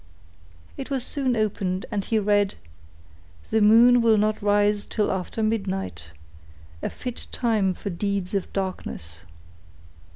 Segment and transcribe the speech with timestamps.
[0.77, 2.55] It was soon opened, and he read:
[3.51, 9.21] _"The moon will not rise till after midnight—a fit time for deeds of darkness."